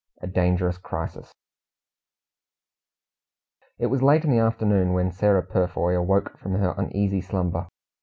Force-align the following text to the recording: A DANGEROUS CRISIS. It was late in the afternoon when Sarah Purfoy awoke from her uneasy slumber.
A 0.19 0.25
DANGEROUS 0.25 0.79
CRISIS. 0.79 1.31
It 3.77 3.85
was 3.85 4.01
late 4.01 4.25
in 4.25 4.31
the 4.31 4.39
afternoon 4.39 4.93
when 4.93 5.11
Sarah 5.11 5.43
Purfoy 5.45 5.95
awoke 5.95 6.39
from 6.39 6.53
her 6.55 6.73
uneasy 6.75 7.21
slumber. 7.21 7.67